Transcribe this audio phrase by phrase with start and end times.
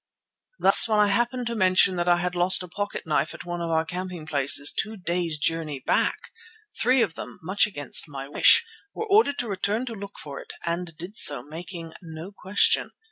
[0.57, 3.61] Thus, when I happened to mention that I had lost a pocket knife at one
[3.61, 6.17] of our camping places two days' journey back,
[6.81, 10.53] three of them, much against my wish, were ordered to return to look for it,
[10.65, 12.89] and did so, making no question.